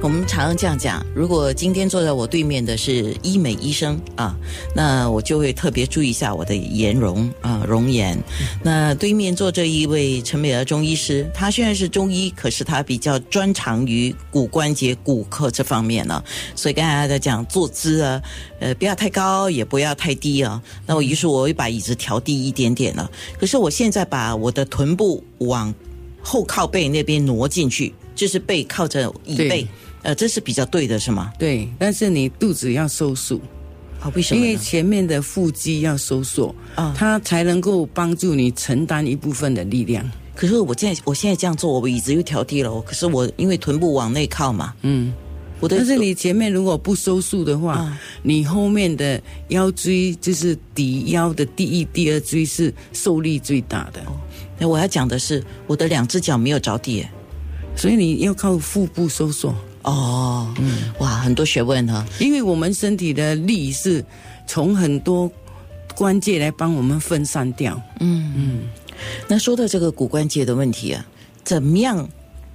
[0.00, 4.34] 我们常常这样讲，如果今天坐在我对面的是医美医生啊，
[4.74, 8.16] 那我就会特别注意一下我的颜容啊，容颜。
[8.62, 16.22] 那对面坐这一位陈美娥中医师，他虽然是中医，可是他比较专长于骨关节骨科这方面呢。
[16.54, 18.22] 所以刚才在讲坐姿啊，
[18.60, 20.62] 呃，不要太高，也不要太低啊。
[20.86, 23.10] 那我于是我会把椅子调低一点点了。
[23.38, 25.74] 可是我现在把我的臀部往
[26.22, 29.66] 后靠背那边挪进去，就是背靠着椅背。
[30.02, 31.32] 呃，这是比较对的，是吗？
[31.38, 33.40] 对，但是你肚子要收束，
[34.00, 34.40] 啊，为什么？
[34.40, 40.08] 因为前面的腹肌要收缩啊，它才能够帮助你承担一部分的力量。
[40.34, 45.12] 可是我现在我现在这样做，我椅子又调低了，可是我因为臀部往内靠嘛，嗯，
[45.58, 45.76] 我的。
[45.76, 54.00] 但是你前面如果不收束的话，你后面的腰椎就是底腰的第一、第二椎是受力最大的。
[54.60, 57.04] 那我要讲的是，我的两只脚没有着地，
[57.74, 59.52] 所以你要靠腹部收缩。
[59.88, 64.04] 哦，嗯，哇，很多学问哈，因为我们身体的力是
[64.46, 65.30] 从很多
[65.94, 67.80] 关节来帮我们分散掉。
[68.00, 68.60] 嗯嗯，
[69.26, 71.06] 那说到这个骨关节的问题啊，
[71.42, 72.06] 怎么样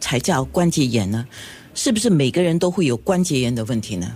[0.00, 1.26] 才叫关节炎呢？
[1.74, 4.14] 是不是每个人都会有关节炎的问题呢？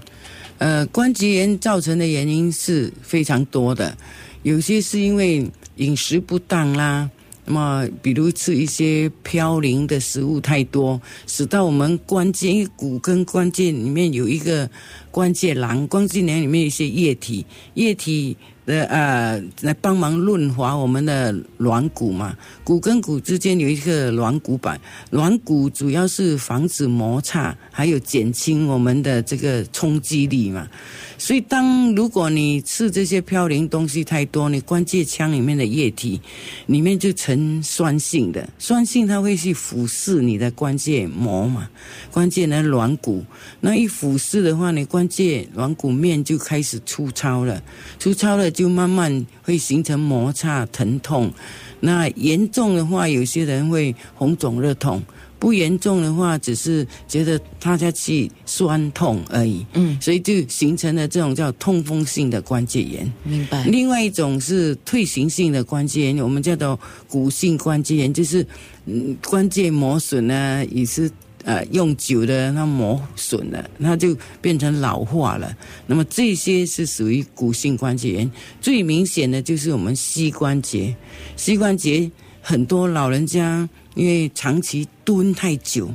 [0.59, 3.97] 呃，关节炎造成的原因是非常多的，
[4.43, 7.09] 有些是因为饮食不当啦。
[7.49, 14.69] 那么，比如吃一些嘌呤的食物太多，使到我们关节，骨跟关节里面有一个
[15.11, 18.37] 关节囊，关节囊里面一些液体，液体。
[18.69, 24.79] 的呃，来帮忙润滑我们的软骨嘛，骨跟骨之间有一个软骨板，
[25.11, 30.69] 软骨主要是防止摩擦，还有减轻我们的这个冲击力嘛。
[31.17, 36.21] 所以，当如果你吃这些嘌呤东西太多，你关节腔里面的液体
[36.67, 41.69] 里面就呈酸性的，酸性它会去腐蚀你的关节膜嘛，
[42.13, 43.25] 关节的软骨。
[43.61, 47.63] 那一腐蚀的话，你关节软骨面就开始粗糙了，
[47.99, 48.51] 粗糙了。
[48.59, 51.33] 就慢慢会形成摩擦疼痛，
[51.79, 55.01] 那严重的话，有些人会红肿热痛；
[55.39, 59.65] 不严重的话，只是觉得他下去酸痛而已。
[59.75, 63.13] 嗯，所以就形成了这种叫痛风性的关节炎。
[63.23, 63.65] 明白。
[63.67, 66.77] 另外一种是退行性的关节炎，我们叫做
[67.07, 68.45] 骨性关节炎，就是
[68.87, 71.09] 嗯关节磨损呢，也是。
[71.49, 75.57] 呃，用久的它磨损了，它就变成老化了。
[75.87, 80.95] 那么这些是属于骨性关节炎，最明显的就是我们膝关节。
[81.37, 82.11] 膝关节
[82.43, 85.87] 很多老人家因为长期蹲太久，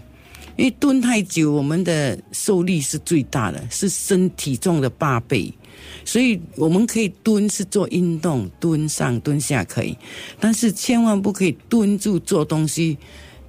[0.57, 5.53] 因为蹲太久，我们的受力是最大的，是身体重的八倍，
[6.03, 9.95] 所以我们可以蹲是做运动，蹲上蹲下可以，
[10.39, 12.97] 但是千万不可以蹲住做东西，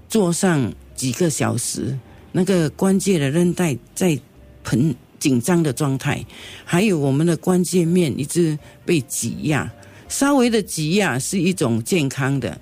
[0.07, 0.71] 坐上。
[1.05, 1.95] 几个小时，
[2.33, 4.19] 那个关节的韧带在
[4.63, 6.25] 很紧张的状态，
[6.65, 9.71] 还有我们的关节面一直被挤压，
[10.09, 12.59] 稍微的挤压是一种健康的，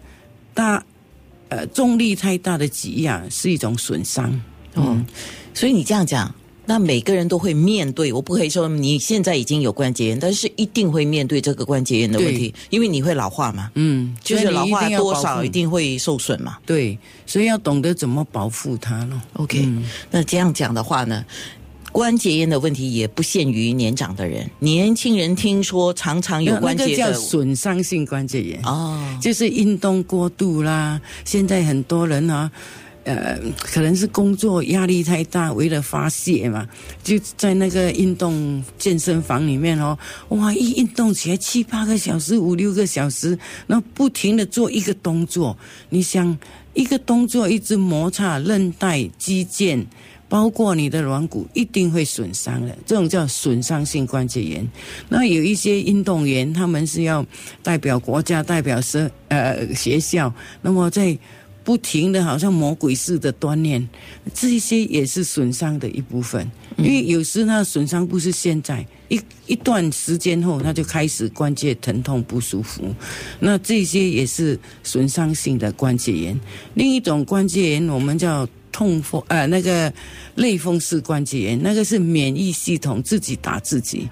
[0.52, 0.84] 大
[1.50, 4.42] 呃重力太大的挤压是一种损伤。
[4.74, 5.06] 嗯，
[5.54, 6.34] 所以你这样讲。
[6.64, 13.70] 那每个人都会面对，我不可以说你现在已经有关节炎，但是一定会面对这个关节炎的问题，因为你会老化嘛。
[13.74, 16.58] 嗯，就是老化多少一定会受损嘛。
[16.64, 16.96] 对，
[17.26, 19.20] 所以要懂得怎么保护它咯。
[19.34, 19.68] OK，
[20.10, 21.24] 那这样讲的话呢，
[21.90, 31.00] 关节炎的问题也不限于年长的人，年轻人听说常常有关节叫损伤性关节炎哦，就是运动过度啦。
[31.24, 32.50] 现在很多人啊。
[33.04, 36.68] 呃，可能是工作压力太大，为了发泄嘛，
[37.02, 39.98] 就在那个运动健身房里面哦，
[40.28, 43.36] 哇，一运动起来七八个小时、五六个小时，
[43.66, 45.58] 那不停的做一个动作，
[45.88, 46.38] 你想
[46.74, 49.84] 一个动作一直摩擦韧带、肌腱，
[50.28, 52.78] 包括你的软骨，一定会损伤的。
[52.86, 54.64] 这种叫损伤性关节炎。
[55.08, 57.26] 那有一些运动员，他们是要
[57.64, 61.18] 代表国家、代表社呃学校，那么在。
[61.64, 63.88] 不停的，好像魔鬼似的锻炼，
[64.34, 66.50] 这些也是损伤的一部分。
[66.78, 72.94] 因为有时那损伤不是现在一一段时间后，他就开始关节疼痛不舒服，
[73.40, 76.38] 那这些也是损伤性的关节炎。
[76.74, 79.92] 另一种关节炎，我们叫痛风，呃，那个
[80.36, 84.08] 类风湿关节炎，那个是免疫系统自己打自己。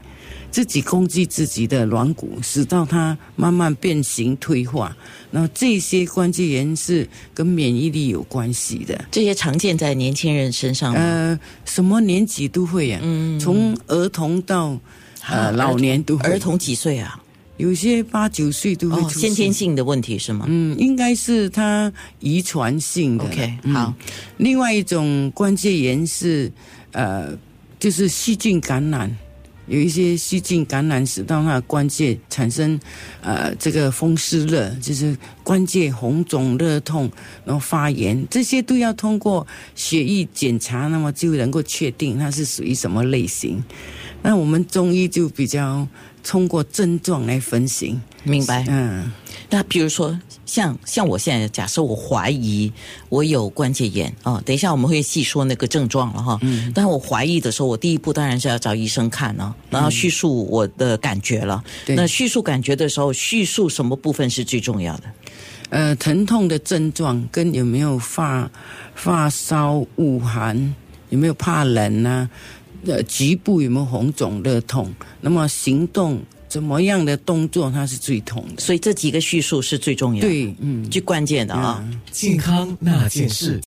[0.50, 4.96] 自己攻击自己的软骨，使到它慢慢变形退化。
[5.30, 9.04] 然后这些关节炎是跟免疫力有关系的。
[9.10, 12.98] 这些常见在年轻人身上呃，什么年纪都会呀。
[13.02, 14.78] 嗯，从儿童到
[15.28, 16.28] 呃老年都会。
[16.28, 17.22] 儿童几岁啊？
[17.56, 20.46] 有些八九岁都会哦，先天性的问题是吗？
[20.48, 23.24] 嗯，应该是它遗传性的。
[23.24, 23.94] OK，嗯好。
[24.38, 26.50] 另外一种关节炎是
[26.92, 27.36] 呃，
[27.78, 29.14] 就是细菌感染。
[29.70, 32.78] 有一些细菌感染使到那关节产生
[33.22, 37.08] 呃这个风湿热，就是关节红肿热痛，
[37.44, 39.46] 然后发炎，这些都要通过
[39.76, 43.62] 血液检查，那么就能够确定它是属于什么类型。
[44.22, 45.86] 那我们中医就比较
[46.22, 48.00] 通过症状来分型。
[48.22, 48.64] 明白。
[48.68, 49.10] 嗯，
[49.48, 52.70] 那比如说，像像我现在假设我怀疑
[53.08, 56.38] 我有关节炎哦，等一下我们会细说那个症状了哈。
[56.42, 56.70] 嗯。
[56.74, 61.64] 但我怀疑的时候，我第一步当然是要找医生看呢、然后叙述我的感觉了。
[61.86, 65.04] 对那叙述感觉的时候，叙述什么部分是最重要的？
[65.70, 68.50] 呃，疼痛的症状跟有没有发
[68.94, 70.74] 发烧、恶寒，
[71.08, 72.28] 有没有怕冷啊？
[72.86, 74.92] 呃，局部有没有红肿热痛？
[75.20, 78.60] 那么行动怎么样的动作它是最痛的？
[78.60, 80.88] 所以这几个叙述是最重要的，对，嗯。
[80.90, 81.82] 最关键的啊。
[82.10, 83.58] 健康那件事。